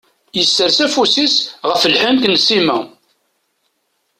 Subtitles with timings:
[0.37, 1.35] Yessers afus-is
[1.69, 2.77] ɣef lḥenk n Sima.